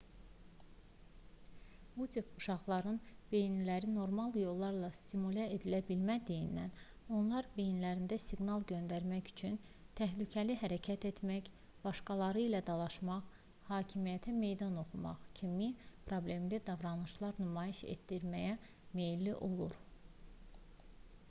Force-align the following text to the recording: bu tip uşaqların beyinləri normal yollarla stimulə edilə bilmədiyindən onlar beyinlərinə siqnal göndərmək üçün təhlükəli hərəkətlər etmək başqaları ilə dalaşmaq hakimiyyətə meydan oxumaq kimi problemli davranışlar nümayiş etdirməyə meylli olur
bu 1.97 2.05
tip 2.13 2.29
uşaqların 2.39 2.95
beyinləri 3.33 3.89
normal 3.95 4.31
yollarla 4.43 4.87
stimulə 4.99 5.43
edilə 5.57 5.81
bilmədiyindən 5.89 6.71
onlar 7.17 7.49
beyinlərinə 7.57 8.17
siqnal 8.23 8.65
göndərmək 8.71 9.29
üçün 9.33 9.59
təhlükəli 10.01 10.55
hərəkətlər 10.63 11.13
etmək 11.15 11.51
başqaları 11.85 12.41
ilə 12.47 12.61
dalaşmaq 12.71 13.29
hakimiyyətə 13.69 14.33
meydan 14.45 14.79
oxumaq 14.85 15.27
kimi 15.41 15.67
problemli 16.09 16.63
davranışlar 16.71 17.37
nümayiş 17.45 17.83
etdirməyə 17.97 18.57
meylli 19.01 19.35
olur 19.49 19.79